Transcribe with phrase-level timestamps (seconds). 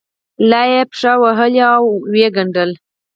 [0.49, 1.85] لا یې پښه وهله او
[2.19, 2.75] یې کیندله.